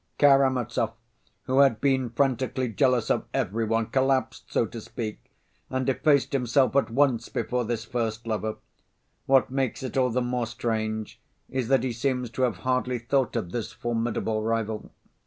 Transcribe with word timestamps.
"Karamazov, 0.17 0.93
who 1.43 1.59
had 1.59 1.79
been 1.79 2.09
frantically 2.09 2.67
jealous 2.67 3.11
of 3.11 3.25
every 3.35 3.65
one, 3.65 3.85
collapsed, 3.85 4.51
so 4.51 4.65
to 4.65 4.81
speak, 4.81 5.29
and 5.69 5.87
effaced 5.87 6.33
himself 6.33 6.75
at 6.75 6.89
once 6.89 7.29
before 7.29 7.65
this 7.65 7.85
first 7.85 8.25
lover. 8.25 8.55
What 9.27 9.51
makes 9.51 9.83
it 9.83 9.95
all 9.97 10.09
the 10.09 10.19
more 10.19 10.47
strange 10.47 11.21
is 11.51 11.67
that 11.67 11.83
he 11.83 11.91
seems 11.93 12.31
to 12.31 12.41
have 12.41 12.55
hardly 12.65 12.97
thought 12.97 13.35
of 13.35 13.51
this 13.51 13.71
formidable 13.73 14.41
rival. 14.41 14.89